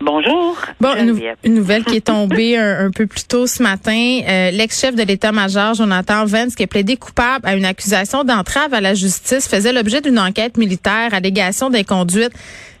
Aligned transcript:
Bonjour. 0.00 0.56
Bon, 0.80 0.94
une, 0.96 1.54
nouvelle 1.54 1.84
qui 1.84 1.96
est 1.96 2.06
tombée 2.06 2.58
un, 2.58 2.86
un 2.86 2.90
peu 2.90 3.06
plus 3.06 3.26
tôt 3.26 3.46
ce 3.46 3.62
matin. 3.62 4.20
Euh, 4.28 4.50
L'ex-chef 4.50 4.94
de 4.94 5.02
l'état-major, 5.02 5.74
Jonathan 5.74 6.24
Vance, 6.26 6.54
qui 6.54 6.62
est 6.62 6.66
plaidé 6.66 6.96
coupable 6.96 7.46
à 7.46 7.54
une 7.54 7.64
accusation 7.64 8.24
d'entrave 8.24 8.74
à 8.74 8.80
la 8.80 8.94
justice, 8.94 9.48
faisait 9.48 9.72
l'objet 9.72 10.00
d'une 10.00 10.18
enquête 10.18 10.58
militaire, 10.58 11.14
allégation 11.14 11.70
d'inconduite 11.70 12.32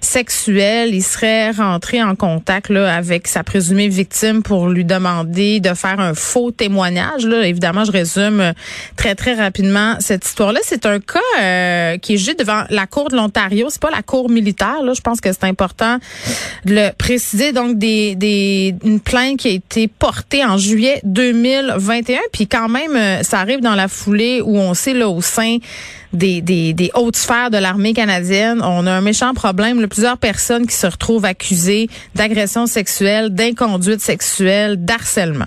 sexuelle. 0.04 0.94
Il 0.94 1.02
serait 1.02 1.50
rentré 1.50 2.02
en 2.02 2.14
contact 2.14 2.68
là, 2.68 2.94
avec 2.94 3.26
sa 3.26 3.42
présumée 3.42 3.88
victime 3.88 4.42
pour 4.42 4.68
lui 4.68 4.84
demander 4.84 5.60
de 5.60 5.74
faire 5.74 5.98
un 5.98 6.14
faux 6.14 6.50
témoignage. 6.50 7.26
Là. 7.26 7.46
Évidemment, 7.46 7.84
je 7.84 7.92
résume 7.92 8.40
euh, 8.40 8.52
très, 8.96 9.14
très 9.14 9.34
rapidement 9.34 9.96
cette 10.00 10.24
histoire-là. 10.24 10.60
C'est 10.62 10.86
un 10.86 11.00
cas 11.00 11.18
euh, 11.40 11.98
qui 11.98 12.14
est 12.14 12.16
jugé 12.16 12.34
devant 12.34 12.64
la 12.70 12.86
Cour 12.86 13.10
de 13.10 13.16
l'Ontario. 13.16 13.66
C'est 13.70 13.82
pas 13.82 13.90
la 13.90 14.02
Cour 14.02 14.30
militaire. 14.30 14.82
Là. 14.82 14.92
Je 14.94 15.00
pense 15.00 15.20
que 15.20 15.32
c'est 15.32 15.44
important 15.44 15.98
de 16.64 16.74
le 16.74 16.90
préciser. 16.96 17.52
Donc, 17.52 17.78
des, 17.78 18.14
des, 18.14 18.74
une 18.84 19.00
plainte 19.00 19.38
qui 19.38 19.48
a 19.48 19.52
été 19.52 19.88
portée 19.88 20.44
en 20.44 20.58
juillet 20.58 21.00
2021. 21.04 22.18
Puis 22.32 22.46
quand 22.46 22.68
même, 22.68 22.96
euh, 22.96 23.22
ça 23.22 23.40
arrive 23.40 23.60
dans 23.60 23.74
la 23.74 23.88
foulée 23.88 24.40
où 24.42 24.58
on 24.58 24.74
sait 24.74 24.94
là 24.94 25.08
au 25.08 25.20
sein 25.20 25.58
des, 26.14 26.40
des, 26.40 26.72
des 26.72 26.90
hautes 26.94 27.16
sphères 27.16 27.50
de 27.50 27.58
l'armée 27.58 27.92
canadienne, 27.92 28.60
on 28.62 28.86
a 28.86 28.92
un 28.92 29.00
méchant 29.00 29.34
problème. 29.34 29.80
Là, 29.80 29.88
plusieurs 29.88 30.18
personnes 30.18 30.66
qui 30.66 30.74
se 30.74 30.86
retrouvent 30.86 31.24
accusées 31.24 31.88
d'agression 32.14 32.66
sexuelle, 32.66 33.30
d'inconduite 33.30 34.00
sexuelle, 34.00 34.76
d'harcèlement. 34.84 35.46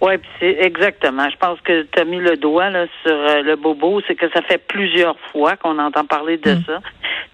Oui, 0.00 0.12
c'est 0.38 0.58
exactement. 0.60 1.28
Je 1.28 1.36
pense 1.38 1.60
que 1.62 1.82
tu 1.82 2.00
as 2.00 2.04
mis 2.04 2.18
le 2.18 2.36
doigt 2.36 2.70
là, 2.70 2.86
sur 3.02 3.12
euh, 3.12 3.42
le 3.42 3.56
bobo. 3.56 4.00
C'est 4.06 4.14
que 4.14 4.30
ça 4.32 4.42
fait 4.42 4.58
plusieurs 4.58 5.18
fois 5.32 5.56
qu'on 5.56 5.78
entend 5.78 6.04
parler 6.04 6.36
de 6.36 6.52
Mm. 6.52 6.62
ça. 6.66 6.78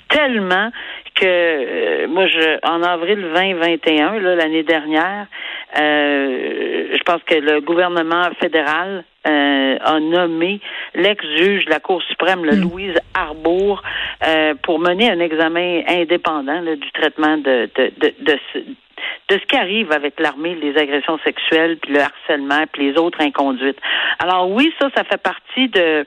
Tellement 0.08 0.70
que 1.14 1.24
euh, 1.24 2.08
moi, 2.08 2.26
je, 2.26 2.58
en 2.66 2.82
avril 2.82 3.20
2021, 3.20 4.18
là, 4.18 4.34
l'année 4.36 4.62
dernière, 4.62 5.26
je 5.76 7.02
pense 7.04 7.22
que 7.24 7.34
le 7.34 7.60
gouvernement 7.60 8.28
fédéral 8.40 9.04
euh, 9.26 9.76
a 9.82 10.00
nommé 10.00 10.60
l'ex-juge 10.94 11.64
de 11.64 11.70
la 11.70 11.80
Cour 11.80 12.02
suprême, 12.02 12.44
le 12.44 12.56
Louise 12.56 12.94
Arbour, 13.14 13.82
euh, 14.26 14.54
pour 14.62 14.78
mener 14.78 15.10
un 15.10 15.20
examen 15.20 15.82
indépendant 15.88 16.60
là, 16.60 16.76
du 16.76 16.90
traitement 16.92 17.36
de, 17.38 17.68
de, 17.74 17.92
de, 17.98 18.14
de 18.20 18.38
ce- 18.52 18.58
de 19.28 19.38
ce 19.38 19.44
qui 19.46 19.56
arrive 19.56 19.90
avec 19.92 20.18
l'armée, 20.20 20.54
les 20.54 20.76
agressions 20.78 21.18
sexuelles, 21.24 21.78
puis 21.80 21.92
le 21.92 22.00
harcèlement, 22.00 22.64
puis 22.72 22.90
les 22.90 22.98
autres 22.98 23.20
inconduites. 23.22 23.78
Alors 24.18 24.50
oui, 24.50 24.72
ça, 24.80 24.88
ça 24.94 25.04
fait 25.04 25.20
partie 25.22 25.68
de 25.68 26.04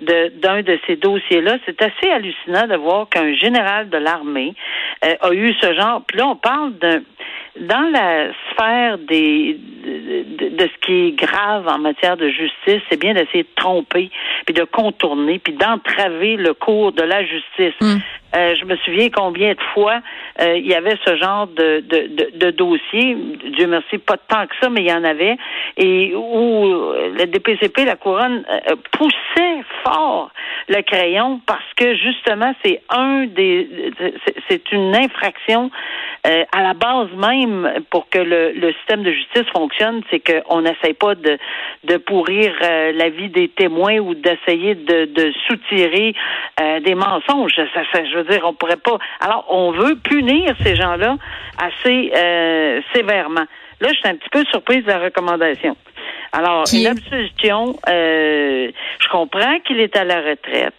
de- 0.00 0.28
d'un 0.40 0.62
de, 0.62 0.78
ces 0.86 0.96
dossiers-là. 0.96 1.58
C'est 1.66 1.80
assez 1.82 2.10
hallucinant 2.10 2.66
de 2.66 2.76
voir 2.76 3.08
qu'un 3.08 3.34
général 3.34 3.88
de 3.90 3.98
l'armée 3.98 4.54
euh, 5.04 5.14
a 5.20 5.32
eu 5.32 5.52
ce 5.60 5.74
genre. 5.74 6.02
Puis 6.06 6.16
là, 6.18 6.26
on 6.28 6.36
parle 6.36 6.72
d'un 6.78 7.00
dans 7.58 7.90
la 7.92 8.28
sphère 8.52 8.98
des 8.98 9.54
de, 9.54 10.48
de- 10.56 10.68
ce 10.68 10.78
qui 10.86 11.08
est 11.08 11.12
grave 11.12 11.66
en 11.68 11.78
matière 11.78 12.16
de 12.16 12.28
justice, 12.28 12.80
c'est 12.88 12.98
bien 13.00 13.14
d'essayer 13.14 13.42
de 13.44 13.48
tromper, 13.56 14.10
puis 14.46 14.54
de 14.54 14.64
contourner, 14.64 15.38
puis 15.38 15.54
d'entraver 15.54 16.36
le 16.36 16.54
cours 16.54 16.92
de 16.92 17.02
la 17.02 17.24
justice. 17.24 17.74
Euh, 18.36 18.54
je 18.60 18.64
me 18.64 18.76
souviens 18.76 19.08
combien 19.10 19.52
de 19.54 19.60
fois 19.74 20.00
euh, 20.40 20.56
il 20.56 20.66
y 20.66 20.74
avait 20.74 20.96
ce 21.04 21.16
genre 21.16 21.46
de, 21.48 21.80
de, 21.80 22.06
de, 22.08 22.30
de 22.38 22.50
dossier. 22.52 23.16
Dieu 23.56 23.66
merci, 23.66 23.98
pas 23.98 24.16
tant 24.16 24.46
que 24.46 24.54
ça, 24.60 24.68
mais 24.70 24.82
il 24.82 24.88
y 24.88 24.92
en 24.92 25.04
avait. 25.04 25.36
Et 25.76 26.12
où 26.14 26.66
euh, 26.66 27.10
le 27.18 27.26
DPCP, 27.26 27.84
la 27.84 27.96
couronne, 27.96 28.44
euh, 28.70 28.76
poussait 28.92 29.62
fort 29.84 30.30
le 30.68 30.82
crayon 30.82 31.40
parce 31.46 31.64
que 31.76 31.94
justement, 31.96 32.54
c'est 32.64 32.80
un 32.88 33.26
des 33.26 33.68
c'est- 34.48 34.70
une 34.72 34.94
infraction 34.94 35.70
euh, 36.26 36.44
à 36.52 36.62
la 36.62 36.74
base 36.74 37.08
même 37.16 37.72
pour 37.90 38.08
que 38.10 38.18
le, 38.18 38.52
le 38.52 38.72
système 38.74 39.02
de 39.02 39.10
justice 39.10 39.46
fonctionne, 39.52 40.02
c'est 40.10 40.20
qu'on 40.20 40.60
n'essaye 40.60 40.92
pas 40.94 41.14
de, 41.14 41.38
de 41.84 41.96
pourrir 41.96 42.52
euh, 42.62 42.92
la 42.92 43.08
vie 43.08 43.30
des 43.30 43.48
témoins 43.48 43.98
ou 43.98 44.14
d'essayer 44.14 44.74
de, 44.74 45.06
de 45.06 45.32
soutirer 45.48 46.14
euh, 46.60 46.80
des 46.80 46.94
mensonges. 46.94 47.54
Veux 48.22 48.32
dire, 48.32 48.44
on 48.44 48.54
pourrait 48.54 48.76
pas. 48.76 48.98
Alors, 49.20 49.46
on 49.48 49.72
veut 49.72 49.96
punir 49.96 50.54
ces 50.62 50.76
gens-là 50.76 51.16
assez 51.58 52.12
euh, 52.14 52.80
sévèrement. 52.94 53.44
Là, 53.80 53.88
je 53.88 53.94
suis 53.94 54.08
un 54.08 54.16
petit 54.16 54.28
peu 54.30 54.44
surprise 54.50 54.84
de 54.84 54.88
la 54.88 54.98
recommandation. 54.98 55.76
Alors, 56.32 56.64
Qui? 56.64 56.82
une 56.82 56.86
absolution, 56.88 57.76
euh, 57.88 58.70
je 58.98 59.08
comprends 59.08 59.58
qu'il 59.60 59.80
est 59.80 59.96
à 59.96 60.04
la 60.04 60.20
retraite. 60.20 60.74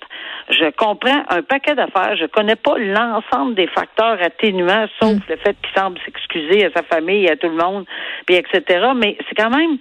Je 0.50 0.70
comprends 0.72 1.24
un 1.30 1.42
paquet 1.42 1.76
d'affaires. 1.76 2.16
Je 2.18 2.26
connais 2.26 2.56
pas 2.56 2.78
l'ensemble 2.78 3.56
des 3.56 3.68
facteurs 3.68 4.18
atténuants, 4.22 4.88
sauf 5.00 5.18
le 5.30 5.38
fait 5.38 5.56
qu'il 5.62 5.74
semble 5.76 5.98
s'excuser 6.06 6.66
à 6.66 6.70
sa 6.76 6.84
famille, 6.84 7.28
à 7.30 7.36
tout 7.36 7.50
le 7.50 7.56
monde, 7.56 7.86
puis 8.26 8.36
etc. 8.36 8.88
Mais 8.96 9.18
c'est 9.28 9.36
quand 9.36 9.50
même 9.50 9.78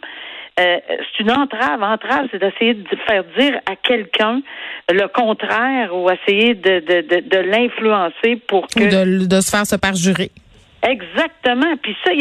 euh, 0.60 0.76
c'est 0.88 1.22
une 1.22 1.30
entrave. 1.30 1.82
Entrave, 1.82 2.28
c'est 2.30 2.38
d'essayer 2.38 2.74
de 2.74 2.96
faire 3.06 3.24
dire 3.38 3.60
à 3.66 3.76
quelqu'un 3.76 4.42
le 4.90 5.06
contraire 5.08 5.94
ou 5.96 6.10
essayer 6.10 6.54
de, 6.54 6.80
de, 6.80 7.00
de, 7.00 7.28
de 7.28 7.38
l'influencer 7.38 8.36
pour 8.46 8.66
que 8.66 8.82
Ou 8.82 8.88
de, 8.88 9.26
de 9.26 9.40
se 9.40 9.50
faire 9.50 9.66
se 9.66 9.76
perjurer. 9.76 10.30
Exactement. 10.82 11.76
Puis 11.82 11.94
ça, 12.04 12.12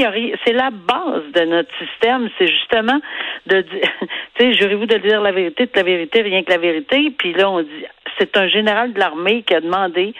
c'est 0.45 0.53
la 0.53 0.69
base 0.69 1.23
de 1.33 1.45
notre 1.45 1.71
système. 1.77 2.29
C'est 2.37 2.47
justement 2.47 2.99
de 3.47 3.61
dire, 3.61 3.91
tu 4.35 4.45
sais, 4.45 4.53
jurez-vous 4.53 4.85
de 4.85 4.97
dire 4.97 5.21
la 5.21 5.31
vérité, 5.31 5.65
de 5.65 5.71
la 5.75 5.83
vérité, 5.83 6.21
rien 6.21 6.43
que 6.43 6.51
la 6.51 6.57
vérité. 6.57 7.13
Puis 7.17 7.33
là, 7.33 7.49
on 7.49 7.61
dit, 7.61 7.85
c'est 8.17 8.35
un 8.35 8.47
général 8.47 8.93
de 8.93 8.99
l'armée 8.99 9.43
qui 9.43 9.53
a 9.53 9.61
demandé 9.61 10.13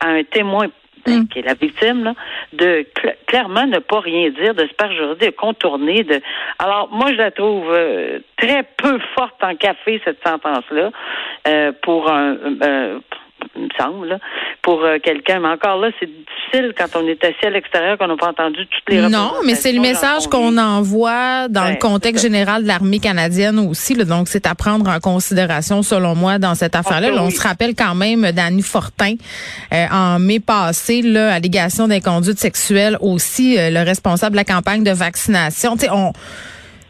à 0.00 0.08
un 0.08 0.24
témoin 0.24 0.68
ben, 1.06 1.28
qui 1.28 1.38
est 1.38 1.42
la 1.42 1.54
victime, 1.54 2.04
là, 2.04 2.14
de 2.52 2.86
cl- 2.94 3.14
clairement 3.26 3.66
ne 3.66 3.78
pas 3.78 4.00
rien 4.00 4.30
dire, 4.30 4.54
de 4.54 4.66
se 4.66 4.74
perjurer, 4.74 5.14
de 5.14 5.30
contourner. 5.30 6.02
De... 6.04 6.20
Alors, 6.58 6.88
moi, 6.92 7.12
je 7.12 7.16
la 7.18 7.30
trouve 7.30 7.70
euh, 7.70 8.18
très 8.36 8.64
peu 8.76 8.98
forte 9.14 9.42
en 9.42 9.54
café, 9.54 10.00
cette 10.04 10.22
sentence-là, 10.26 10.90
euh, 11.48 11.72
pour 11.82 12.10
un... 12.10 12.36
euh, 12.62 12.98
il 13.56 13.64
me 13.64 13.68
semble, 13.78 14.08
là, 14.08 14.18
pour 14.62 14.82
euh, 14.84 14.98
quelqu'un. 15.02 15.40
Mais 15.40 15.48
encore 15.48 15.78
là, 15.78 15.88
c'est 15.98 16.06
difficile 16.06 16.72
quand 16.76 16.86
on 16.94 17.06
est 17.06 17.22
assis 17.24 17.46
à 17.46 17.50
l'extérieur, 17.50 17.98
qu'on 17.98 18.06
n'a 18.08 18.16
pas 18.16 18.28
entendu 18.28 18.66
toutes 18.66 18.94
les 18.94 19.08
Non, 19.08 19.32
mais 19.44 19.54
c'est 19.54 19.72
le 19.72 19.80
message 19.80 20.26
qu'on 20.28 20.56
envoie 20.58 21.48
dans 21.48 21.64
Ouais, 21.64 21.72
le 21.72 21.78
contexte 21.78 22.22
général 22.22 22.62
de 22.62 22.68
l'armée 22.68 22.98
canadienne 22.98 23.58
aussi. 23.58 23.94
là. 23.94 24.04
donc, 24.04 24.28
c'est 24.28 24.46
à 24.46 24.54
prendre 24.54 24.88
en 24.90 25.00
considération, 25.00 25.82
selon 25.82 26.14
moi, 26.14 26.38
dans 26.38 26.54
cette 26.54 26.76
affaire-là. 26.76 27.10
que 27.10 27.14
Là, 27.14 27.22
on 27.22 27.26
oui. 27.26 27.32
se 27.32 27.42
rappelle 27.42 27.74
quand 27.74 27.94
même 27.94 28.30
d'Annie 28.32 28.62
Fortin, 28.62 29.14
euh, 29.72 29.86
en 29.90 30.18
mai 30.18 30.40
passé, 30.40 31.02
là, 31.02 31.32
allégation 31.32 31.88
d'inconduite 31.88 32.38
sexuelle 32.38 32.96
aussi, 33.00 33.58
euh, 33.58 33.70
le 33.70 33.82
responsable 33.84 34.32
de 34.32 34.36
la 34.36 34.44
campagne 34.44 34.84
de 34.84 34.90
vaccination. 34.92 35.76
On... 35.92 36.12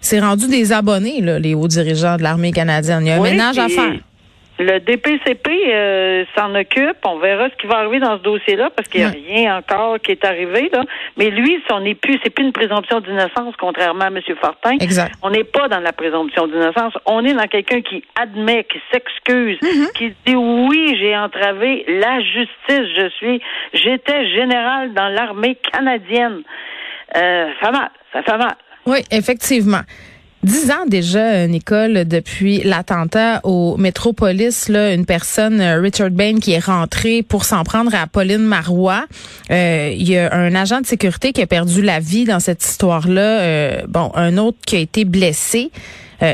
C'est 0.01 0.21
rendu 0.21 0.47
des 0.47 0.73
abonnés, 0.73 1.21
là, 1.21 1.39
les 1.39 1.55
hauts 1.55 1.67
dirigeants 1.69 2.17
de 2.17 2.23
l'armée 2.23 2.53
canadienne. 2.53 3.01
Il 3.03 3.09
y 3.09 3.11
a 3.11 3.17
un 3.17 3.21
Oui, 3.21 3.31
ménage 3.31 3.59
à 3.59 3.69
faire. 3.69 3.95
Le 4.59 4.79
DPCP 4.81 5.51
euh, 5.69 6.25
s'en 6.35 6.55
occupe. 6.55 6.97
On 7.05 7.19
verra 7.19 7.51
ce 7.51 7.55
qui 7.57 7.67
va 7.67 7.77
arriver 7.79 8.01
dans 8.01 8.17
ce 8.17 8.23
dossier-là 8.23 8.71
parce 8.75 8.89
qu'il 8.89 9.01
n'y 9.01 9.07
a 9.07 9.11
Ouais. 9.11 9.23
rien 9.29 9.57
encore 9.59 9.99
qui 10.01 10.13
est 10.13 10.25
arrivé. 10.25 10.71
Là. 10.73 10.83
Mais 11.19 11.29
lui, 11.31 11.63
son 11.69 11.81
n'est 11.81 11.95
plus, 11.95 12.19
c'est 12.25 12.31
plus 12.31 12.45
une 12.45 12.53
présomption 12.53 13.01
d'innocence, 13.01 13.55
contrairement 13.59 14.05
à 14.05 14.09
M. 14.09 14.19
Fortin. 14.41 14.79
Exact. 14.81 15.15
On 15.23 15.29
n'est 15.31 15.45
pas 15.45 15.69
dans 15.69 15.81
la 15.81 15.93
présomption 15.93 16.47
d'innocence. 16.47 16.95
On 17.05 17.23
est 17.25 17.35
dans 17.35 17.47
quelqu'un 17.49 17.83
qui 17.83 18.03
admet, 18.21 18.65
qui 18.65 18.79
s'excuse, 18.91 19.59
Mm-hmm. 19.61 19.93
qui 19.95 20.13
dit 20.25 20.37
oui, 20.37 20.97
j'ai 21.01 21.17
entravé 21.17 21.85
la 21.89 22.21
justice. 22.21 22.49
Je 22.97 23.09
suis, 23.17 23.43
j'étais 23.75 24.27
général 24.31 24.95
dans 24.95 25.09
l'armée 25.09 25.57
canadienne. 25.73 26.43
Euh, 27.17 27.49
ça 27.61 27.67
fait 27.67 27.73
mal. 27.73 27.91
Ça 28.13 28.23
fait 28.23 28.39
mal. 28.39 28.55
Oui, 28.87 28.99
effectivement. 29.11 29.81
Dix 30.47 30.71
ans 30.71 30.87
déjà, 30.87 31.49
Nicole, 31.49 32.05
depuis 32.07 32.63
l'attentat 32.63 33.41
au 33.43 33.77
Métropolis, 33.79 34.69
là, 34.69 34.95
une 34.95 35.05
personne, 35.05 35.61
euh, 35.61 35.81
Richard 35.81 36.13
Bain, 36.13 36.39
qui 36.39 36.53
est 36.53 36.65
rentré 36.65 37.25
pour 37.25 37.45
s'en 37.45 37.65
prendre 37.65 37.93
à 37.97 38.07
Pauline 38.07 38.47
Marois. 38.47 39.07
Euh, 39.51 39.93
Il 39.93 40.09
y 40.09 40.17
a 40.17 40.33
un 40.33 40.55
agent 40.55 40.81
de 40.83 40.87
sécurité 40.87 41.33
qui 41.33 41.43
a 41.43 41.49
perdu 41.49 41.83
la 41.83 41.99
vie 41.99 42.27
dans 42.27 42.39
cette 42.39 42.65
histoire-là. 42.65 43.41
Euh, 43.41 43.83
bon, 43.89 44.13
un 44.15 44.39
autre 44.39 44.59
qui 44.65 44.77
a 44.77 44.79
été 44.79 45.05
blessé. 45.05 45.73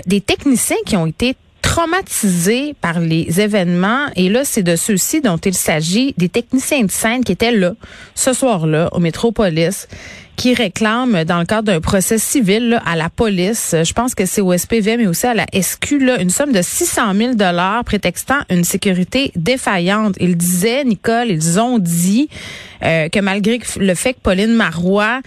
Des 0.07 0.21
techniciens 0.21 0.77
qui 0.87 0.97
ont 0.97 1.07
été 1.07 1.35
traumatisés 1.63 2.75
par 2.81 3.01
les 3.01 3.41
événements. 3.41 4.07
Et 4.15 4.29
là, 4.29 4.45
c'est 4.45 4.63
de 4.63 4.77
ceux-ci 4.77 5.23
dont 5.23 5.39
il 5.39 5.55
s'agit, 5.55 6.15
des 6.19 6.29
techniciens 6.29 6.83
de 6.83 6.91
scène 6.91 7.25
qui 7.25 7.33
étaient 7.33 7.51
là, 7.51 7.73
ce 8.15 8.33
soir-là, 8.35 8.91
au 8.93 8.99
Métropolis, 9.01 9.89
qui 10.37 10.55
réclament, 10.55 11.25
dans 11.25 11.39
le 11.39 11.45
cadre 11.45 11.65
d'un 11.65 11.81
procès 11.81 12.19
civil 12.19 12.81
à 12.87 12.97
la 12.97 13.09
police, 13.09 13.75
je 13.83 13.93
pense 13.93 14.15
que 14.15 14.27
c'est 14.27 14.41
au 14.41 14.57
SPV, 14.57 14.97
mais 14.97 15.07
aussi 15.07 15.27
à 15.27 15.35
la 15.35 15.47
SQ, 15.53 15.99
là, 16.01 16.21
une 16.21 16.31
somme 16.31 16.53
de 16.53 16.63
600 16.63 17.15
000 17.15 17.35
dollars 17.35 17.85
prétextant 17.85 18.39
une 18.51 18.65
sécurité 18.65 19.33
défaillante. 19.37 20.15
Ils 20.21 20.37
disaient, 20.37 20.85
Nicole, 20.85 21.29
ils 21.29 21.61
ont 21.61 21.79
dit 21.79 22.29
euh, 22.83 23.09
que 23.09 23.21
malgré 23.21 23.61
le 23.79 23.95
fait 23.95 24.15
que 24.15 24.21
Pauline 24.21 24.55
Marois 24.55 25.21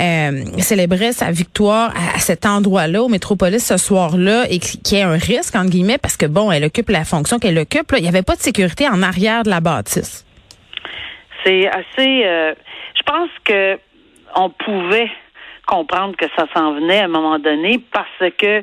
euh, 0.00 0.44
célébrait 0.58 1.12
sa 1.12 1.30
victoire 1.30 1.92
à, 2.14 2.18
cet 2.18 2.46
endroit-là, 2.46 3.02
au 3.02 3.08
Métropolis, 3.08 3.64
ce 3.64 3.76
soir-là, 3.76 4.46
et 4.48 4.58
qu'il 4.58 4.96
y 4.96 5.00
ait 5.00 5.02
un 5.02 5.18
risque, 5.18 5.54
entre 5.54 5.70
guillemets, 5.70 5.98
parce 5.98 6.16
que, 6.16 6.26
bon, 6.26 6.50
elle 6.50 6.64
occupe 6.64 6.88
la 6.88 7.04
fonction 7.04 7.38
qu'elle 7.38 7.58
occupe, 7.58 7.92
il 7.96 8.02
n'y 8.02 8.08
avait 8.08 8.22
pas 8.22 8.36
de 8.36 8.40
sécurité 8.40 8.88
en 8.88 9.02
arrière 9.02 9.42
de 9.42 9.50
la 9.50 9.60
bâtisse. 9.60 10.24
C'est 11.44 11.68
assez... 11.68 12.24
Euh, 12.24 12.54
je 12.94 13.02
pense 13.04 13.30
que 13.44 13.78
on 14.34 14.50
pouvait 14.50 15.10
comprendre 15.66 16.16
que 16.16 16.26
ça 16.36 16.46
s'en 16.54 16.74
venait 16.74 17.00
à 17.00 17.04
un 17.04 17.08
moment 17.08 17.38
donné 17.38 17.80
parce 17.92 18.32
que 18.38 18.62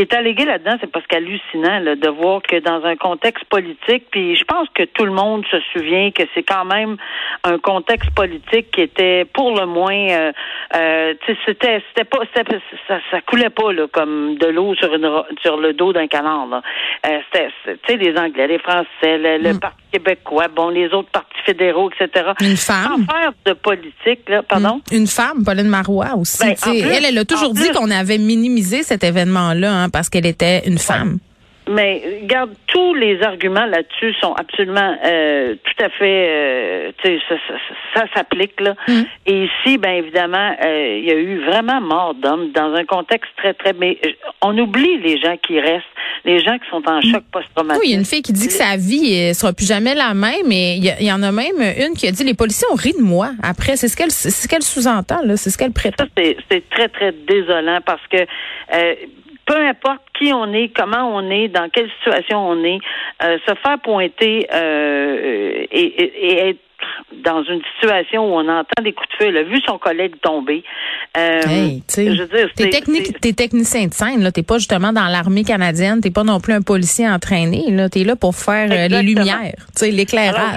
qui 0.00 0.14
est 0.14 0.14
allégué 0.16 0.46
là-dedans, 0.46 0.76
c'est 0.80 0.90
parce 0.90 1.06
qu'hallucinant 1.06 1.80
de 1.82 2.08
voir 2.08 2.40
que 2.42 2.58
dans 2.60 2.82
un 2.86 2.96
contexte 2.96 3.44
politique, 3.44 4.06
puis 4.10 4.34
je 4.34 4.44
pense 4.44 4.66
que 4.74 4.84
tout 4.84 5.04
le 5.04 5.12
monde 5.12 5.44
se 5.50 5.58
souvient 5.74 6.10
que 6.10 6.22
c'est 6.34 6.42
quand 6.42 6.64
même 6.64 6.96
un 7.44 7.58
contexte 7.58 8.10
politique 8.12 8.70
qui 8.70 8.80
était 8.80 9.26
pour 9.26 9.54
le 9.58 9.66
moins, 9.66 10.08
euh, 10.10 10.32
euh, 10.74 11.14
c'était, 11.44 11.82
c'était 11.88 12.08
pas, 12.08 12.20
ça, 12.34 12.98
ça 13.10 13.20
coulait 13.22 13.50
pas 13.50 13.72
là 13.72 13.86
comme 13.92 14.36
de 14.38 14.46
l'eau 14.46 14.74
sur 14.76 14.94
une 14.94 15.10
sur 15.42 15.58
le 15.58 15.74
dos 15.74 15.92
d'un 15.92 16.06
canard. 16.06 16.48
Euh, 17.06 17.18
c'était, 17.30 17.48
tu 17.66 17.78
sais, 17.86 17.96
les 17.98 18.18
Anglais, 18.18 18.46
les 18.46 18.58
Français, 18.58 19.18
le, 19.18 19.52
mm. 19.52 19.60
Parti 19.60 19.76
québécois, 19.92 20.48
bon, 20.48 20.70
les 20.70 20.86
autres 20.94 21.10
partis 21.10 21.38
fédéraux, 21.44 21.90
etc. 21.90 22.30
Une 22.40 22.56
femme. 22.56 23.04
Sans 23.06 23.14
faire 23.14 23.32
de 23.44 23.52
politique, 23.52 24.28
là, 24.28 24.42
pardon. 24.42 24.80
Une 24.92 25.06
femme, 25.06 25.44
Pauline 25.44 25.68
Marois 25.68 26.14
aussi. 26.16 26.42
Ben, 26.42 26.54
elle, 26.64 27.04
elle 27.04 27.18
a 27.18 27.24
toujours 27.24 27.52
dit 27.52 27.68
qu'on 27.70 27.90
avait 27.90 28.18
minimisé 28.18 28.82
cet 28.82 29.04
événement-là 29.04 29.72
hein, 29.72 29.89
parce 29.90 30.08
qu'elle 30.08 30.26
était 30.26 30.66
une 30.66 30.78
femme. 30.78 31.18
Mais 31.70 32.02
regarde, 32.22 32.50
tous 32.66 32.94
les 32.94 33.22
arguments 33.22 33.66
là-dessus 33.66 34.12
sont 34.20 34.32
absolument 34.32 34.96
euh, 35.04 35.54
tout 35.54 35.84
à 35.84 35.88
fait, 35.90 36.26
euh, 36.28 36.92
tu 37.00 37.08
sais, 37.08 37.38
ça, 37.94 38.04
s'applique 38.12 38.60
là. 38.60 38.74
Mm. 38.88 39.02
Et 39.26 39.44
ici, 39.44 39.78
ben 39.78 39.90
évidemment, 39.90 40.56
euh, 40.64 40.98
il 40.98 41.04
y 41.04 41.12
a 41.12 41.14
eu 41.14 41.44
vraiment 41.44 41.80
mort 41.80 42.14
d'hommes 42.14 42.50
dans 42.52 42.74
un 42.74 42.84
contexte 42.84 43.30
très 43.36 43.54
très. 43.54 43.72
Mais 43.74 44.00
on 44.42 44.56
oublie 44.58 44.98
les 44.98 45.20
gens 45.20 45.36
qui 45.36 45.60
restent, 45.60 45.84
les 46.24 46.42
gens 46.42 46.58
qui 46.58 46.68
sont 46.70 46.82
en 46.88 47.00
choc 47.02 47.22
post-traumatique. 47.30 47.82
Oui, 47.82 47.90
il 47.90 47.92
y 47.92 47.94
a 47.94 47.98
une 47.98 48.06
fille 48.06 48.22
qui 48.22 48.32
dit 48.32 48.48
que 48.48 48.52
sa 48.52 48.76
vie 48.76 49.28
ne 49.28 49.32
sera 49.32 49.52
plus 49.52 49.68
jamais 49.68 49.94
la 49.94 50.12
même, 50.12 50.46
mais 50.48 50.76
il 50.76 51.06
y, 51.06 51.12
en 51.12 51.22
a 51.22 51.30
même 51.30 51.60
une 51.60 51.94
qui 51.94 52.08
a 52.08 52.10
dit 52.10 52.24
les 52.24 52.34
policiers 52.34 52.66
ont 52.72 52.76
ri 52.76 52.94
de 52.98 53.02
moi. 53.02 53.30
Après, 53.44 53.76
c'est 53.76 53.86
ce 53.86 53.96
qu'elle, 53.96 54.10
c'est 54.10 54.30
ce 54.30 54.48
qu'elle 54.48 54.62
sous-entend 54.62 55.20
là, 55.24 55.36
c'est 55.36 55.50
ce 55.50 55.58
qu'elle 55.58 55.72
prétend. 55.72 56.06
c'est 56.16 56.68
très 56.70 56.88
très 56.88 57.12
désolant 57.12 57.78
parce 57.86 58.04
que 58.08 58.26
peu 59.50 59.56
importe 59.56 60.02
qui 60.16 60.32
on 60.32 60.52
est, 60.52 60.68
comment 60.68 61.12
on 61.12 61.28
est, 61.28 61.48
dans 61.48 61.68
quelle 61.70 61.90
situation 61.98 62.38
on 62.48 62.62
est, 62.62 62.78
euh, 63.24 63.36
se 63.46 63.54
faire 63.56 63.80
pointer 63.80 64.46
euh, 64.52 65.66
et, 65.72 65.84
et, 65.84 66.48
être 66.50 66.60
dans 67.24 67.42
une 67.42 67.60
situation 67.74 68.26
où 68.26 68.38
on 68.38 68.48
entend 68.48 68.82
des 68.82 68.92
coups 68.92 69.08
de 69.10 69.16
feu, 69.16 69.28
elle 69.28 69.36
a 69.36 69.42
vu 69.42 69.60
son 69.66 69.78
collègue 69.78 70.14
tomber. 70.20 70.62
Euh, 71.16 71.40
je 71.44 72.22
veux 72.22 72.26
dire, 72.26 72.48
t'es, 72.54 72.70
technique, 72.70 73.20
t'es 73.20 73.32
technicien 73.32 73.86
de 73.86 73.92
scène, 73.92 74.22
là. 74.22 74.30
T'es 74.30 74.42
pas 74.42 74.58
justement 74.58 74.92
dans 74.92 75.06
l'armée 75.06 75.42
canadienne, 75.44 76.00
t'es 76.00 76.10
pas 76.10 76.22
non 76.22 76.40
plus 76.40 76.52
un 76.52 76.62
policier 76.62 77.08
entraîné, 77.08 77.64
là. 77.70 77.88
T'es 77.88 78.04
là 78.04 78.16
pour 78.16 78.36
faire 78.36 78.70
euh, 78.70 78.88
les 78.88 79.02
lumières, 79.02 79.54
l'éclairage, 79.82 80.56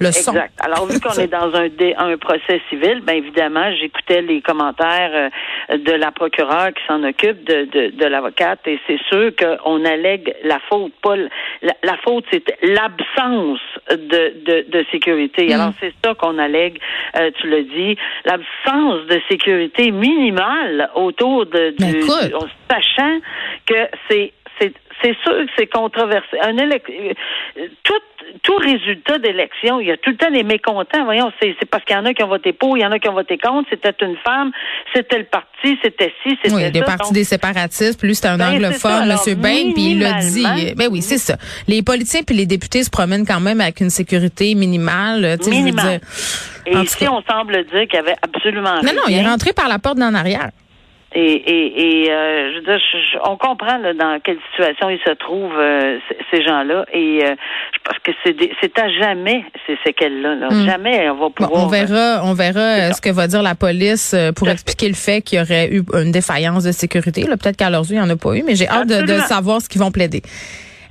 le 0.00 0.12
son. 0.12 0.32
Exact. 0.32 0.52
Alors, 0.60 0.86
vu 0.86 0.98
qu'on 1.00 1.12
est 1.20 1.28
dans 1.28 1.54
un, 1.54 1.68
un 1.98 2.16
procès 2.16 2.60
civil, 2.68 3.00
ben 3.04 3.16
évidemment, 3.16 3.72
j'écoutais 3.80 4.22
les 4.22 4.42
commentaires 4.42 5.30
euh, 5.70 5.78
de 5.78 5.92
la 5.92 6.10
procureure 6.10 6.68
qui 6.74 6.82
s'en 6.88 7.02
occupe, 7.04 7.44
de, 7.44 7.68
de, 7.72 7.96
de 7.96 8.06
l'avocate, 8.06 8.60
et 8.66 8.80
c'est 8.86 9.00
sûr 9.08 9.32
qu'on 9.36 9.84
allègue 9.84 10.34
la 10.44 10.58
faute. 10.68 10.92
Pas 11.02 11.16
la, 11.62 11.74
la 11.84 11.96
faute, 11.98 12.24
c'est 12.32 12.44
l'absence 12.62 13.60
de, 13.90 14.34
de, 14.44 14.66
de 14.68 14.84
sécurité. 14.90 15.46
Mm. 15.46 15.52
Alors, 15.62 15.74
c'est 15.80 15.92
ça 16.04 16.14
qu'on 16.14 16.38
allègue, 16.38 16.78
euh, 17.16 17.30
tu 17.40 17.48
le 17.48 17.62
dis, 17.62 17.96
l'absence 18.24 19.06
de 19.06 19.20
sécurité 19.28 19.90
minimale 19.90 20.90
autour 20.94 21.46
de, 21.46 21.70
du, 21.70 22.02
sachant 22.70 23.18
que 23.66 23.88
c'est 24.08 24.32
c'est 25.02 25.16
sûr 25.22 25.32
que 25.32 25.52
c'est 25.56 25.66
controversé. 25.66 26.38
Un 26.42 26.56
tout, 27.82 27.92
tout 28.42 28.56
résultat 28.56 29.18
d'élection, 29.18 29.80
il 29.80 29.88
y 29.88 29.90
a 29.90 29.96
tout 29.96 30.10
le 30.10 30.16
temps 30.16 30.30
des 30.30 30.42
mécontents. 30.42 31.04
Voyons, 31.04 31.32
c'est 31.40 31.54
parce 31.70 31.84
qu'il 31.84 31.96
y 31.96 31.98
en 31.98 32.04
a 32.04 32.14
qui 32.14 32.22
ont 32.22 32.28
voté 32.28 32.52
pour, 32.52 32.76
il 32.76 32.82
y 32.82 32.86
en 32.86 32.92
a 32.92 32.98
qui 32.98 33.08
ont 33.08 33.14
voté 33.14 33.38
contre. 33.38 33.68
C'était 33.70 33.94
une 34.04 34.16
femme, 34.24 34.52
c'était 34.94 35.18
le 35.18 35.24
parti, 35.24 35.78
c'était 35.82 36.12
ci, 36.22 36.38
c'était 36.42 36.54
oui, 36.54 36.70
des 36.70 36.82
partis 36.82 37.12
des 37.12 37.24
séparatistes. 37.24 37.98
Puis 37.98 38.08
lui, 38.08 38.14
c'était 38.14 38.28
un 38.28 38.38
ben, 38.38 38.54
anglophone, 38.54 39.10
M. 39.10 39.34
Bain, 39.36 39.72
puis 39.74 39.92
il 39.92 40.00
l'a 40.00 40.20
dit. 40.20 40.74
Ben 40.76 40.88
oui, 40.90 41.02
c'est 41.02 41.18
ça. 41.18 41.36
Les 41.68 41.82
politiciens 41.82 42.22
puis 42.22 42.36
les 42.36 42.46
députés 42.46 42.82
se 42.82 42.90
promènent 42.90 43.26
quand 43.26 43.40
même 43.40 43.60
avec 43.60 43.80
une 43.80 43.90
sécurité 43.90 44.54
minimale. 44.54 45.36
Minimale. 45.46 46.00
Et 46.66 46.76
ici, 46.76 47.08
on 47.08 47.22
semble 47.22 47.64
dire 47.64 47.88
qu'il 47.88 47.94
y 47.94 47.96
avait 47.96 48.16
absolument 48.22 48.76
Non, 48.82 48.92
non, 48.94 49.02
il 49.08 49.16
est 49.16 49.26
rentré 49.26 49.52
par 49.52 49.68
la 49.68 49.78
porte 49.78 49.98
d'en 49.98 50.14
arrière. 50.14 50.50
Et, 51.14 51.20
et, 51.20 52.04
et 52.04 52.10
euh, 52.10 52.52
je 52.52 52.56
veux 52.56 52.62
dire, 52.62 52.80
on 53.24 53.36
comprend 53.36 53.78
là, 53.78 53.92
dans 53.92 54.18
quelle 54.22 54.38
situation 54.50 54.88
ils 54.88 55.00
se 55.04 55.12
trouvent 55.14 55.58
euh, 55.58 55.98
ces 56.30 56.42
gens-là. 56.42 56.86
Et 56.92 57.24
euh, 57.24 57.34
je 57.72 57.78
pense 57.84 57.98
que 58.02 58.12
c'est 58.60 58.78
à 58.78 58.88
jamais 58.88 59.44
ces 59.66 59.78
séquelles-là. 59.84 60.34
Là. 60.34 60.48
Hmm. 60.50 60.64
Jamais 60.64 61.10
on 61.10 61.16
va 61.16 61.30
pouvoir. 61.30 61.64
on 61.64 61.68
verra, 61.68 62.22
on 62.24 62.32
verra 62.32 62.92
ce 62.92 63.00
que 63.00 63.10
va 63.10 63.26
dire 63.26 63.42
la 63.42 63.54
police 63.54 64.14
pour 64.36 64.48
expliquer 64.48 64.88
le 64.88 64.94
fait 64.94 65.22
qu'il 65.22 65.38
y 65.38 65.42
aurait 65.42 65.68
eu 65.70 65.82
une 65.94 66.12
défaillance 66.12 66.64
de 66.64 66.72
sécurité. 66.72 67.24
Peut-être 67.24 67.56
qu'à 67.56 67.70
leurs 67.70 67.82
yeux, 67.82 67.96
il 67.96 68.02
n'y 68.02 68.06
en 68.06 68.10
a 68.10 68.16
pas 68.16 68.34
eu, 68.34 68.42
mais 68.46 68.54
j'ai 68.54 68.68
hâte 68.68 68.88
de, 68.88 69.02
de 69.02 69.18
savoir 69.20 69.60
ce 69.60 69.68
qu'ils 69.68 69.80
vont 69.80 69.90
plaider. 69.90 70.22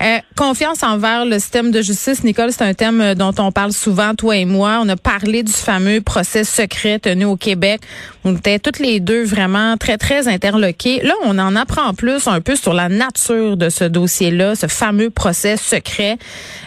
Euh, 0.01 0.18
confiance 0.36 0.81
envers 0.81 1.25
le 1.25 1.38
système 1.38 1.69
de 1.69 1.81
justice, 1.83 2.24
Nicole, 2.24 2.51
c'est 2.51 2.63
un 2.63 2.74
thème 2.74 3.01
euh, 3.01 3.13
dont 3.13 3.33
on 3.38 3.51
parle 3.51 3.71
souvent, 3.71 4.15
toi 4.15 4.36
et 4.36 4.45
moi. 4.45 4.80
On 4.81 4.89
a 4.89 4.95
parlé 4.95 5.44
du 5.44 5.51
fameux 5.51 6.01
procès 6.01 6.44
secret 6.44 6.98
tenu 6.98 7.25
au 7.25 7.36
Québec. 7.36 7.81
On 8.24 8.36
était 8.36 8.57
toutes 8.57 8.80
les 8.80 9.00
deux 9.00 9.24
vraiment 9.24 9.77
très, 9.77 10.00
très 10.00 10.27
interloquées. 10.27 11.01
Là, 11.03 11.13
on 11.24 11.38
en 11.38 11.56
apprend 11.56 11.94
plus 11.94 12.27
un 12.27 12.42
peu 12.42 12.56
sur 12.56 12.74
la 12.74 12.89
nature 12.89 13.57
de 13.57 13.69
ce 13.69 13.83
dossier-là, 13.83 14.56
ce 14.56 14.65
fameux 14.65 15.12
procès 15.12 15.56
secret. 15.56 16.18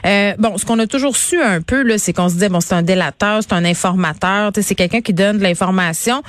Euh, 0.07 0.35
bon, 0.39 0.57
ce 0.57 0.65
qu'on 0.65 0.79
a 0.79 0.87
toujours 0.87 1.17
su 1.17 1.41
un 1.43 1.61
peu, 1.61 1.83
là, 1.83 1.99
c'est 1.99 2.13
qu'on 2.13 2.29
se 2.29 2.35
disait, 2.35 2.49
bon, 2.49 2.61
c'est 2.61 2.75
un 2.75 2.83
délateur, 2.83 3.41
c'est 3.43 3.53
un 3.53 3.65
informateur, 3.65 4.53
c'est 4.61 4.75
quelqu'un 4.77 5.01
qui 5.01 5.13
donne 5.13 5.39
de 5.39 5.43
l'information. 5.43 6.23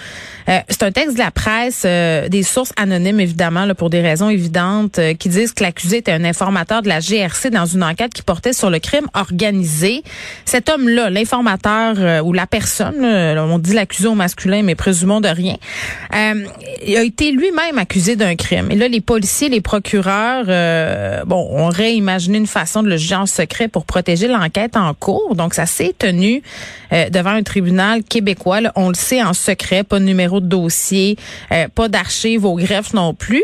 c'est 0.48 0.84
un 0.84 0.92
texte 0.92 1.14
de 1.14 1.20
la 1.20 1.32
presse, 1.32 1.84
des 1.84 2.44
sources 2.44 2.72
anonymes, 2.78 3.20
évidemment, 3.20 3.66
là, 3.66 3.76
pour 3.76 3.90
des 3.90 4.02
raisons 4.02 4.30
évidentes, 4.30 5.00
qui 5.20 5.30
disent 5.30 5.54
que 5.54 5.64
l'accusé 5.64 5.98
était 5.98 6.12
un 6.12 6.24
informateur 6.24 6.82
de 6.82 6.90
la 6.90 6.95
la 6.96 7.02
GRC 7.02 7.50
dans 7.50 7.66
une 7.66 7.84
enquête 7.84 8.14
qui 8.14 8.22
portait 8.22 8.54
sur 8.54 8.70
le 8.70 8.80
crime 8.80 9.08
organisé. 9.14 10.04
Cet 10.46 10.70
homme-là, 10.70 11.10
l'informateur 11.10 11.96
euh, 11.98 12.22
ou 12.22 12.32
la 12.32 12.48
personne, 12.48 13.04
on 13.04 13.60
dit 13.60 13.74
l'accusé 13.74 14.08
au 14.08 14.16
masculin, 14.16 14.62
mais 14.64 14.76
présumons 14.76 15.20
de 15.20 15.28
rien, 15.28 15.58
euh, 16.16 16.46
il 16.86 16.96
a 16.96 17.04
été 17.04 17.32
lui-même 17.32 17.78
accusé 17.78 18.16
d'un 18.16 18.36
crime. 18.36 18.72
Et 18.72 18.76
là, 18.76 18.88
les 18.88 19.02
policiers, 19.02 19.50
les 19.50 19.60
procureurs, 19.60 20.46
euh, 20.48 21.24
bon, 21.26 21.48
on 21.52 21.68
aurait 21.68 21.96
imaginé 21.96 22.38
une 22.38 22.48
façon 22.48 22.82
de 22.82 22.88
le 22.88 22.98
juger 22.98 23.16
en 23.16 23.26
secret 23.26 23.68
pour 23.68 23.86
protéger 23.86 24.28
l'enquête 24.28 24.78
en 24.78 24.94
cours. 24.94 25.36
Donc, 25.36 25.54
ça 25.54 25.66
s'est 25.66 25.94
tenu 25.98 26.42
devant 27.12 27.32
un 27.32 27.44
tribunal 27.44 28.04
québécois. 28.04 28.60
on 28.76 28.90
le 28.90 28.96
sait 28.96 29.22
en 29.22 29.34
secret, 29.34 29.84
pas 29.84 30.00
de 30.00 30.06
numéro 30.06 30.40
de 30.40 30.46
dossier, 30.46 31.18
pas 31.74 31.90
d'archives 31.90 32.46
au 32.46 32.56
greffe 32.56 32.94
non 32.94 33.14
plus. 33.14 33.44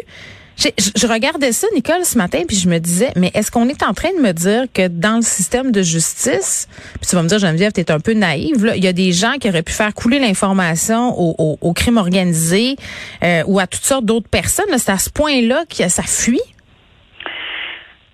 Je, 0.57 1.07
regardais 1.07 1.51
ça, 1.53 1.67
Nicole, 1.73 2.05
ce 2.05 2.17
matin, 2.17 2.43
puis 2.47 2.55
je 2.55 2.69
me 2.69 2.77
disais, 2.77 3.11
mais 3.15 3.31
est-ce 3.33 3.49
qu'on 3.49 3.67
est 3.67 3.81
en 3.83 3.93
train 3.93 4.09
de 4.15 4.21
me 4.21 4.31
dire 4.31 4.65
que 4.71 4.87
dans 4.87 5.15
le 5.15 5.21
système 5.23 5.71
de 5.71 5.81
justice, 5.81 6.67
puis 6.99 7.09
tu 7.09 7.15
vas 7.15 7.23
me 7.23 7.27
dire, 7.27 7.39
Geneviève, 7.39 7.71
t'es 7.71 7.89
un 7.91 7.99
peu 7.99 8.13
naïve, 8.13 8.65
là, 8.65 8.75
il 8.75 8.83
y 8.83 8.87
a 8.87 8.93
des 8.93 9.11
gens 9.11 9.33
qui 9.39 9.49
auraient 9.49 9.63
pu 9.63 9.73
faire 9.73 9.93
couler 9.93 10.19
l'information 10.19 11.17
au, 11.17 11.73
crime 11.73 11.97
organisé 11.97 12.75
euh, 13.23 13.43
ou 13.47 13.59
à 13.59 13.65
toutes 13.65 13.83
sortes 13.83 14.05
d'autres 14.05 14.27
personnes. 14.27 14.65
C'est 14.77 14.91
à 14.91 14.99
ce 14.99 15.09
point-là 15.09 15.63
que 15.65 15.87
ça 15.89 16.03
fuit? 16.03 16.41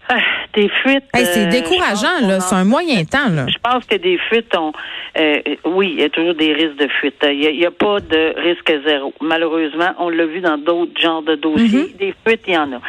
Ah, 0.10 0.20
des 0.54 0.70
fuites. 0.70 1.04
c'est 1.14 1.48
euh, 1.48 1.50
décourageant, 1.50 2.28
là. 2.28 2.40
C'est 2.40 2.56
un 2.56 2.64
moyen 2.64 3.04
temps, 3.04 3.30
là. 3.30 3.46
Je 3.48 3.58
pense 3.62 3.86
que 3.86 3.96
des 3.96 4.18
fuites 4.18 4.56
ont. 4.56 4.72
Euh, 5.18 5.42
oui, 5.66 5.94
il 5.94 6.02
y 6.02 6.04
a 6.04 6.10
toujours 6.10 6.34
des 6.34 6.54
risques 6.54 6.78
de 6.78 6.88
fuite. 6.88 7.16
Il 7.24 7.40
n'y 7.40 7.66
a, 7.66 7.72
pas 7.72 8.00
de 8.00 8.34
risque 8.38 8.72
zéro. 8.86 9.14
Malheureusement, 9.22 9.94
on 10.00 10.10
l'a 10.10 10.26
vu 10.26 10.40
dans 10.40 10.58
d'autres 10.58 11.00
genres 11.00 11.24
de 11.24 11.36
dossiers. 11.36 11.90
Mm-hmm. 11.90 11.98
Des 11.98 12.14
fuites, 12.26 12.44
il 12.48 12.54
y 12.54 12.58
en 12.58 12.72
a. 12.72 12.82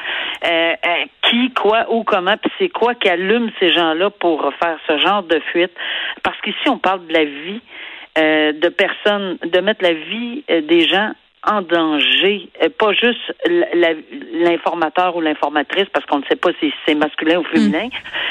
Euh, 0.46 0.74
qui, 1.22 1.50
quoi, 1.52 1.86
où, 1.90 2.04
comment, 2.04 2.36
puis 2.36 2.50
c'est 2.58 2.68
quoi 2.68 2.94
qui 2.94 3.08
allume 3.08 3.50
ces 3.58 3.72
gens-là 3.72 4.10
pour 4.10 4.48
faire 4.60 4.78
ce 4.86 4.98
genre 4.98 5.24
de 5.24 5.40
fuite? 5.50 5.72
Parce 6.22 6.40
qu'ici, 6.40 6.68
on 6.68 6.78
parle 6.78 7.06
de 7.06 7.12
la 7.12 7.24
vie 7.24 7.60
de 8.16 8.68
personnes, 8.68 9.38
de 9.44 9.60
mettre 9.60 9.84
la 9.84 9.92
vie 9.92 10.42
des 10.48 10.88
gens 10.88 11.12
en 11.46 11.62
danger, 11.62 12.48
euh, 12.62 12.68
pas 12.76 12.92
juste 12.92 13.32
l'informateur 14.32 15.14
ou 15.16 15.20
l'informatrice, 15.20 15.86
parce 15.92 16.04
qu'on 16.06 16.18
ne 16.18 16.24
sait 16.24 16.36
pas 16.36 16.50
si 16.60 16.72
c'est 16.84 16.94
masculin 16.94 17.38
ou 17.38 17.44
féminin, 17.44 17.86
mm. 17.86 17.90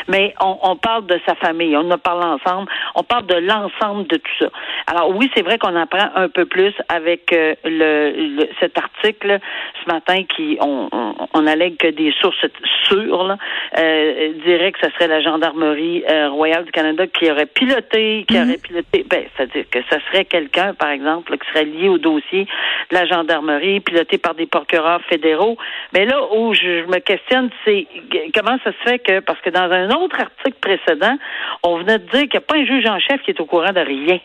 mais 0.10 0.34
on, 0.42 0.76
parle 0.76 1.06
de 1.06 1.20
sa 1.26 1.36
famille, 1.36 1.76
on 1.78 1.90
en 1.90 1.98
parle 1.98 2.24
ensemble, 2.24 2.70
on 2.96 3.04
parle 3.04 3.26
de 3.28 3.36
l'ensemble 3.36 4.08
de 4.08 4.18
tout 4.18 4.32
ça. 4.40 4.50
Alors 4.88 5.16
oui, 5.16 5.32
c'est 5.36 5.42
vrai 5.42 5.58
qu'on 5.58 5.76
apprend 5.76 6.10
un 6.16 6.28
peu 6.28 6.46
plus 6.46 6.74
avec 6.90 7.32
euh, 7.32 7.56
le, 7.64 8.48
cet 8.60 8.78
article 8.78 9.40
ce 9.84 9.92
matin 9.92 10.24
qui 10.24 10.58
on, 10.60 10.90
on, 11.34 11.48
allègue 11.48 11.78
que 11.78 11.88
des 11.88 12.14
sources 12.20 12.46
sûres 12.84 13.24
là, 13.24 13.38
euh, 13.78 14.34
diraient 14.46 14.74
que 14.74 14.80
ce 14.86 14.92
serait 14.92 15.08
la 15.08 15.22
gendarmerie 15.22 16.04
royale 16.30 16.66
du 16.66 16.72
Canada 16.72 17.08
qui 17.08 17.32
aurait 17.32 17.46
piloté, 17.46 18.26
qui 18.28 18.38
mm. 18.38 18.44
aurait 18.44 18.58
piloté, 18.58 19.06
ben, 19.10 19.24
c'est-à-dire 19.36 19.66
que 19.72 19.80
ce 19.90 20.00
serait 20.12 20.26
quelqu'un, 20.26 20.74
par 20.74 20.90
exemple, 20.90 21.38
qui 21.38 21.48
serait 21.50 21.66
lié 21.66 21.88
au 21.88 21.98
dossier 21.98 22.48
la 22.98 23.06
gendarmerie, 23.06 23.80
pilotée 23.80 24.18
par 24.18 24.34
des 24.34 24.48
procureurs 24.48 25.02
fédéraux. 25.10 25.58
Mais 25.94 26.06
là 26.06 26.20
où 26.34 26.54
je 26.54 26.86
me 26.88 27.00
questionne, 27.00 27.50
c'est 27.64 27.86
comment 28.34 28.58
ça 28.64 28.72
se 28.72 28.90
fait 28.90 29.00
que, 29.00 29.20
parce 29.20 29.40
que 29.42 29.50
dans 29.50 29.72
un 29.72 29.90
autre 29.92 30.20
article 30.20 30.58
précédent, 30.60 31.18
on 31.64 31.78
venait 31.78 32.00
de 32.00 32.06
dire 32.06 32.22
qu'il 32.22 32.32
n'y 32.32 32.38
a 32.38 32.42
pas 32.42 32.58
un 32.58 32.66
juge 32.66 32.86
en 32.88 33.00
chef 33.00 33.22
qui 33.22 33.32
est 33.32 33.40
au 33.40 33.46
courant 33.46 33.72
de 33.72 33.80
rien. 33.80 34.20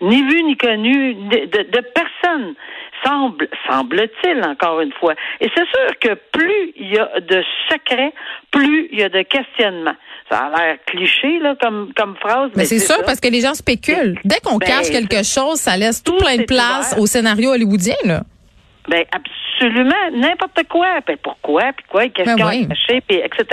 Ni 0.00 0.22
vu 0.22 0.42
ni 0.42 0.56
connu 0.56 1.14
de, 1.14 1.80
personne 1.94 2.54
semble, 3.04 3.48
semble-t-il, 3.66 4.44
encore 4.44 4.80
une 4.80 4.92
fois. 4.92 5.14
Et 5.40 5.48
c'est 5.54 5.66
sûr 5.66 5.98
que 6.00 6.14
plus 6.32 6.72
il 6.76 6.94
y 6.94 6.98
a 6.98 7.20
de 7.20 7.42
secrets, 7.70 8.12
plus 8.50 8.88
il 8.92 9.00
y 9.00 9.02
a 9.02 9.08
de 9.08 9.22
questionnements. 9.22 9.96
Ça 10.30 10.38
a 10.38 10.56
l'air 10.56 10.76
cliché, 10.86 11.38
là, 11.40 11.56
comme, 11.60 11.92
comme 11.96 12.16
phrase. 12.16 12.50
Mais, 12.54 12.64
c'est 12.64 12.78
sûr, 12.78 13.02
parce 13.04 13.20
que 13.20 13.28
les 13.28 13.40
gens 13.40 13.54
spéculent. 13.54 14.18
Dès 14.24 14.40
qu'on 14.40 14.58
ben, 14.58 14.66
cache 14.66 14.90
quelque 14.90 15.24
chose, 15.24 15.56
ça 15.56 15.76
laisse 15.76 16.02
tout, 16.02 16.16
plein 16.18 16.36
de 16.36 16.44
place 16.44 16.94
au 16.98 17.06
scénario 17.06 17.50
hollywoodien, 17.50 17.96
là. 18.04 18.22
Ben, 18.88 19.04
absolument. 19.12 19.39
N'importe 19.62 20.62
quoi. 20.68 21.00
Ben, 21.06 21.16
pourquoi? 21.22 21.72
Puis 21.76 21.86
quoi? 21.88 22.08
Qu'est-ce 22.08 22.36
ben 22.36 22.36
qu'on 22.36 22.46
a 22.46 22.66
caché? 22.66 23.00
Puis, 23.06 23.18
etc. 23.18 23.44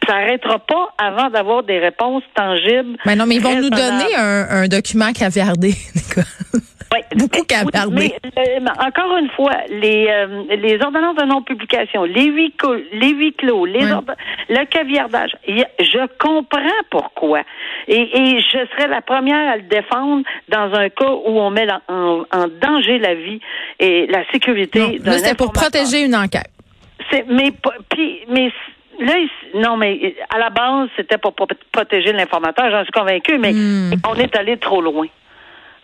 Puis, 0.00 0.08
ça 0.08 0.14
n'arrêtera 0.14 0.58
pas 0.58 0.94
avant 0.98 1.30
d'avoir 1.30 1.62
des 1.62 1.78
réponses 1.78 2.24
tangibles. 2.34 2.96
Mais 3.04 3.16
non, 3.16 3.26
mais 3.26 3.36
ils 3.36 3.42
vont 3.42 3.54
nous 3.54 3.70
donner 3.70 4.14
un, 4.16 4.46
un 4.50 4.68
document 4.68 5.12
caviardé, 5.12 5.72
Beaucoup 7.16 7.42
qu'à 7.44 7.62
Mais, 7.90 8.14
euh, 8.36 8.60
encore 8.78 9.16
une 9.16 9.30
fois, 9.30 9.52
les, 9.68 10.06
euh, 10.08 10.42
les 10.50 10.78
ordonnances 10.82 11.16
de 11.16 11.24
non-publication, 11.24 12.04
les 12.04 12.26
huit 12.26 12.56
clos, 12.56 12.76
les 12.92 13.10
huit 13.10 13.36
clos, 13.36 13.64
les 13.64 13.82
le 14.48 14.64
caviardage, 14.66 15.30
je 15.46 16.06
comprends 16.18 16.58
pourquoi. 16.90 17.42
Et, 17.88 18.00
et, 18.00 18.40
je 18.40 18.58
serais 18.72 18.88
la 18.88 19.00
première 19.00 19.52
à 19.52 19.56
le 19.56 19.62
défendre 19.62 20.24
dans 20.48 20.72
un 20.74 20.88
cas 20.88 21.10
où 21.10 21.38
on 21.38 21.50
met 21.50 21.66
en, 21.88 22.24
en 22.30 22.46
danger 22.60 22.98
la 22.98 23.14
vie 23.14 23.40
et 23.78 24.06
la 24.06 24.24
sécurité. 24.30 25.00
C'est 25.04 25.36
pour 25.52 25.62
protéger 25.62 26.04
une 26.04 26.14
enquête. 26.14 26.50
C'est, 27.10 27.26
mais, 27.28 27.52
puis, 27.90 28.20
mais 28.28 28.52
là, 28.98 29.14
non, 29.54 29.76
mais 29.76 30.14
à 30.30 30.38
la 30.38 30.50
base, 30.50 30.88
c'était 30.96 31.18
pour 31.18 31.34
protéger 31.72 32.12
l'informateur, 32.12 32.70
j'en 32.70 32.82
suis 32.82 32.92
convaincu, 32.92 33.38
mais 33.38 33.52
hmm. 33.52 33.94
on 34.08 34.14
est 34.14 34.34
allé 34.36 34.56
trop 34.56 34.80
loin. 34.80 35.06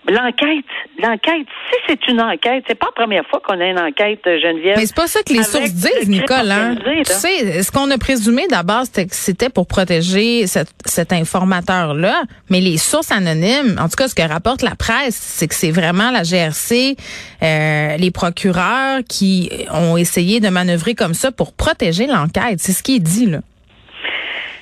L'enquête, 0.07 0.65
l'enquête, 1.03 1.47
si 1.71 1.77
c'est 1.87 2.09
une 2.09 2.21
enquête, 2.21 2.65
c'est 2.67 2.75
pas 2.75 2.87
la 2.87 3.03
première 3.03 3.27
fois 3.27 3.43
qu'on 3.45 3.61
a 3.61 3.67
une 3.67 3.79
enquête, 3.79 4.21
Geneviève. 4.25 4.77
Mais 4.79 4.87
c'est 4.87 4.95
pas 4.95 5.07
ça 5.07 5.23
que 5.23 5.35
les 5.35 5.43
sources 5.43 5.73
disent, 5.73 6.09
Nicole. 6.09 6.51
Hein? 6.51 6.77
Tu 7.05 7.13
sais, 7.13 7.63
ce 7.63 7.71
qu'on 7.71 7.91
a 7.91 7.99
présumé 7.99 8.47
d'abord, 8.49 8.85
c'était 8.85 9.07
que 9.07 9.15
c'était 9.15 9.51
pour 9.51 9.67
protéger 9.67 10.47
cet 10.47 11.13
informateur-là. 11.13 12.23
Mais 12.49 12.61
les 12.61 12.79
sources 12.79 13.11
anonymes, 13.11 13.77
en 13.79 13.89
tout 13.89 13.97
cas, 13.97 14.09
ce 14.09 14.15
que 14.15 14.23
rapporte 14.23 14.63
la 14.63 14.77
presse, 14.77 15.17
c'est 15.17 15.47
que 15.47 15.55
c'est 15.55 15.73
vraiment 15.73 16.11
la 16.11 16.23
GRC, 16.23 16.97
euh, 17.43 17.97
les 17.97 18.11
procureurs 18.11 19.01
qui 19.07 19.51
ont 19.73 19.97
essayé 19.99 20.41
de 20.41 20.49
manœuvrer 20.49 20.95
comme 20.95 21.15
ça 21.15 21.33
pour 21.33 21.53
protéger 21.53 22.07
l'enquête. 22.07 22.61
C'est 22.61 22.73
ce 22.73 22.83
qui 22.83 22.97
est 22.97 23.01
dit, 23.01 23.27
là. 23.27 23.41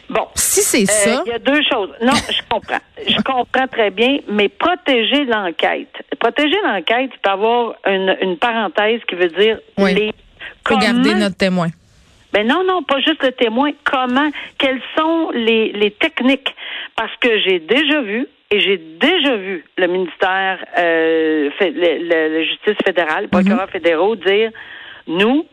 Bon. 0.08 0.28
Si 0.34 0.60
c'est 0.62 0.82
euh, 0.82 1.14
ça. 1.14 1.22
Il 1.26 1.30
y 1.30 1.34
a 1.34 1.38
deux 1.38 1.62
choses. 1.70 1.90
Non, 2.00 2.12
je 2.30 2.40
comprends. 2.48 2.78
je 3.06 3.16
comprends 3.22 3.66
très 3.66 3.90
bien, 3.90 4.18
mais 4.28 4.48
protéger 4.48 5.24
l'enquête. 5.24 5.92
Protéger 6.18 6.56
l'enquête, 6.64 7.10
peut 7.22 7.30
avoir 7.30 7.74
une, 7.86 8.16
une 8.22 8.36
parenthèse 8.36 9.00
qui 9.08 9.14
veut 9.16 9.28
dire 9.28 9.58
oui. 9.78 9.94
les. 9.94 10.12
Regardez 10.64 11.14
notre 11.14 11.36
témoin. 11.36 11.68
Ben 12.32 12.46
non, 12.46 12.64
non, 12.64 12.82
pas 12.82 13.00
juste 13.00 13.22
le 13.22 13.32
témoin. 13.32 13.70
Comment, 13.84 14.30
quelles 14.58 14.82
sont 14.96 15.30
les, 15.32 15.72
les 15.72 15.90
techniques? 15.92 16.54
Parce 16.96 17.14
que 17.20 17.40
j'ai 17.40 17.60
déjà 17.60 18.02
vu, 18.02 18.26
et 18.50 18.60
j'ai 18.60 18.76
déjà 18.76 19.36
vu 19.36 19.64
le 19.76 19.86
ministère, 19.86 20.64
euh, 20.76 21.50
la 21.60 22.44
justice 22.44 22.76
fédérale, 22.84 23.22
les 23.22 23.28
procureurs 23.28 23.66
mhm. 23.66 23.72
fédéraux 23.72 24.16
dire, 24.16 24.50
nous, 25.06 25.46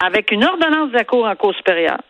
avec 0.00 0.30
une 0.30 0.44
ordonnance 0.44 0.90
de 0.90 0.96
la 0.96 1.04
Cour 1.04 1.26
en 1.26 1.36
Cour 1.36 1.54
supérieure, 1.54 2.00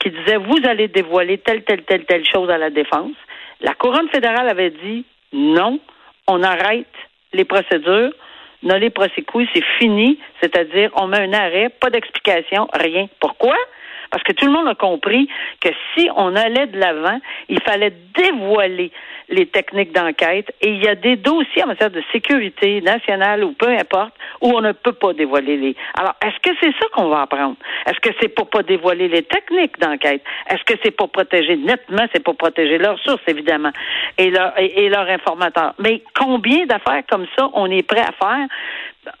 qui 0.00 0.10
disait 0.10 0.36
vous 0.36 0.60
allez 0.64 0.88
dévoiler 0.88 1.38
telle, 1.38 1.62
telle, 1.64 1.82
telle, 1.82 2.04
telle 2.04 2.24
chose 2.26 2.50
à 2.50 2.58
la 2.58 2.70
défense. 2.70 3.16
La 3.60 3.74
couronne 3.74 4.08
fédérale 4.08 4.48
avait 4.48 4.70
dit 4.70 5.04
non, 5.32 5.80
on 6.26 6.42
arrête 6.42 6.86
les 7.32 7.44
procédures, 7.44 8.12
non 8.62 8.76
les 8.76 8.90
procédures, 8.90 9.46
c'est 9.54 9.64
fini, 9.78 10.18
c'est-à-dire 10.40 10.90
on 10.94 11.06
met 11.06 11.20
un 11.20 11.32
arrêt, 11.32 11.68
pas 11.68 11.90
d'explication, 11.90 12.68
rien. 12.72 13.08
Pourquoi? 13.20 13.56
Parce 14.10 14.22
que 14.22 14.32
tout 14.32 14.46
le 14.46 14.52
monde 14.52 14.68
a 14.68 14.74
compris 14.74 15.28
que 15.60 15.68
si 15.94 16.08
on 16.16 16.34
allait 16.36 16.66
de 16.66 16.78
l'avant, 16.78 17.18
il 17.48 17.60
fallait 17.62 17.92
dévoiler 18.16 18.90
les 19.28 19.46
techniques 19.46 19.92
d'enquête 19.92 20.50
et 20.60 20.70
il 20.70 20.82
y 20.82 20.88
a 20.88 20.94
des 20.94 21.16
dossiers 21.16 21.62
en 21.62 21.66
matière 21.66 21.90
de 21.90 22.02
sécurité 22.12 22.80
nationale 22.80 23.44
ou 23.44 23.52
peu 23.52 23.68
importe 23.68 24.14
où 24.40 24.48
on 24.56 24.60
ne 24.60 24.72
peut 24.72 24.92
pas 24.92 25.12
dévoiler 25.12 25.56
les. 25.56 25.76
Alors, 25.98 26.14
est-ce 26.24 26.38
que 26.40 26.56
c'est 26.60 26.72
ça 26.72 26.86
qu'on 26.92 27.08
va 27.08 27.22
apprendre? 27.22 27.56
Est-ce 27.86 28.00
que 28.00 28.14
c'est 28.20 28.28
pour 28.28 28.48
pas 28.48 28.62
dévoiler 28.62 29.08
les 29.08 29.22
techniques 29.22 29.78
d'enquête? 29.78 30.22
Est-ce 30.48 30.64
que 30.64 30.78
c'est 30.82 30.92
pour 30.92 31.10
protéger 31.10 31.56
nettement? 31.56 32.06
C'est 32.14 32.24
pour 32.24 32.36
protéger 32.36 32.78
leurs 32.78 32.98
sources, 33.00 33.22
évidemment, 33.26 33.70
et 34.16 34.30
leurs 34.30 34.58
et, 34.58 34.90
informateurs? 35.12 35.74
Mais 35.78 36.02
combien 36.18 36.64
d'affaires 36.66 37.02
comme 37.10 37.26
ça 37.36 37.50
on 37.52 37.70
est 37.70 37.82
prêt 37.82 38.00
à 38.00 38.12
faire? 38.12 38.46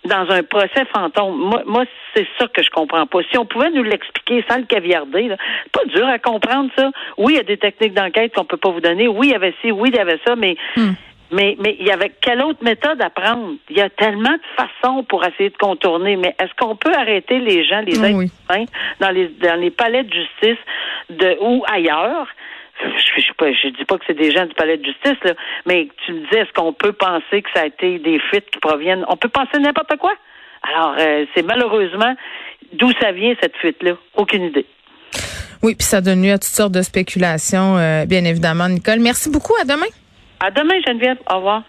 Dans 0.04 0.30
un 0.30 0.42
procès 0.42 0.84
fantôme. 0.92 1.36
Moi, 1.36 1.62
moi 1.66 1.84
c'est 2.14 2.26
ça 2.38 2.46
que 2.48 2.62
je 2.62 2.70
comprends 2.70 3.06
pas. 3.06 3.20
Si 3.30 3.38
on 3.38 3.46
pouvait 3.46 3.70
nous 3.70 3.82
l'expliquer 3.82 4.44
sans 4.48 4.58
le 4.58 4.64
caviarder, 4.64 5.28
c'est 5.30 5.72
pas 5.72 5.84
dur 5.86 6.06
à 6.06 6.18
comprendre 6.18 6.70
ça. 6.76 6.90
Oui, 7.16 7.34
il 7.34 7.36
y 7.36 7.40
a 7.40 7.44
des 7.44 7.58
techniques 7.58 7.94
d'enquête 7.94 8.34
qu'on 8.34 8.44
peut 8.44 8.56
pas 8.56 8.70
vous 8.70 8.80
donner. 8.80 9.08
Oui, 9.08 9.28
il 9.28 9.32
y 9.32 9.34
avait 9.34 9.54
ci, 9.62 9.70
oui, 9.70 9.90
il 9.92 9.96
y 9.96 10.00
avait 10.00 10.20
ça, 10.26 10.36
mais 10.36 10.56
hmm. 10.76 10.92
Mais, 11.30 11.56
mais 11.60 11.76
il 11.78 11.86
y 11.86 11.90
avait 11.90 12.12
quelle 12.22 12.42
autre 12.42 12.64
méthode 12.64 13.02
à 13.02 13.10
prendre? 13.10 13.56
Il 13.68 13.76
y 13.76 13.82
a 13.82 13.90
tellement 13.90 14.32
de 14.32 14.40
façons 14.56 15.02
pour 15.04 15.24
essayer 15.26 15.50
de 15.50 15.56
contourner, 15.58 16.16
mais 16.16 16.34
est-ce 16.40 16.54
qu'on 16.58 16.74
peut 16.74 16.94
arrêter 16.94 17.38
les 17.38 17.64
gens, 17.64 17.80
les 17.80 17.98
êtres 18.02 18.32
dans 18.98 19.10
les, 19.10 19.28
dans 19.28 19.60
les 19.60 19.70
palais 19.70 20.04
de 20.04 20.12
justice 20.12 20.58
de, 21.10 21.36
ou 21.40 21.64
ailleurs? 21.70 22.28
Je, 22.80 23.20
je, 23.20 23.32
pas, 23.32 23.52
je 23.52 23.68
dis 23.68 23.84
pas 23.84 23.98
que 23.98 24.04
c'est 24.06 24.18
des 24.18 24.30
gens 24.30 24.46
du 24.46 24.54
palais 24.54 24.76
de 24.76 24.84
justice, 24.84 25.18
là, 25.24 25.32
mais 25.66 25.88
tu 26.04 26.12
me 26.12 26.20
disais, 26.24 26.40
est-ce 26.40 26.52
qu'on 26.52 26.72
peut 26.72 26.92
penser 26.92 27.42
que 27.42 27.48
ça 27.54 27.62
a 27.62 27.66
été 27.66 27.98
des 27.98 28.18
fuites 28.18 28.50
qui 28.50 28.58
proviennent? 28.58 29.04
On 29.08 29.16
peut 29.16 29.28
penser 29.28 29.58
n'importe 29.58 29.96
quoi. 29.96 30.12
Alors, 30.62 30.94
euh, 30.98 31.24
c'est 31.34 31.42
malheureusement 31.42 32.14
d'où 32.72 32.90
ça 33.00 33.12
vient 33.12 33.34
cette 33.40 33.56
fuite-là. 33.56 33.92
Aucune 34.16 34.44
idée. 34.44 34.66
Oui, 35.62 35.74
puis 35.74 35.84
ça 35.84 36.00
donne 36.00 36.22
lieu 36.22 36.32
à 36.32 36.38
toutes 36.38 36.44
sortes 36.44 36.72
de 36.72 36.82
spéculations, 36.82 37.76
euh, 37.78 38.04
bien 38.06 38.24
évidemment, 38.24 38.68
Nicole. 38.68 39.00
Merci 39.00 39.30
beaucoup. 39.30 39.54
À 39.60 39.64
demain. 39.64 39.86
À 40.40 40.50
demain, 40.50 40.74
Geneviève. 40.86 41.18
Au 41.30 41.36
revoir. 41.36 41.62